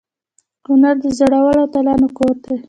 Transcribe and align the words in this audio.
کنړ 0.65 0.95
د 1.03 1.05
زړورو 1.17 1.61
اتلانو 1.65 2.07
کور 2.17 2.35
دی. 2.43 2.55